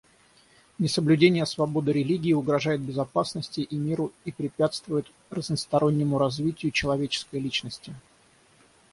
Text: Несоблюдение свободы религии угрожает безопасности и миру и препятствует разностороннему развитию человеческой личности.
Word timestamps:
Несоблюдение 0.79 1.45
свободы 1.45 1.91
религии 1.91 2.33
угрожает 2.33 2.81
безопасности 2.81 3.61
и 3.61 3.75
миру 3.75 4.11
и 4.25 4.31
препятствует 4.31 5.05
разностороннему 5.29 6.17
развитию 6.17 6.71
человеческой 6.71 7.39
личности. 7.39 7.93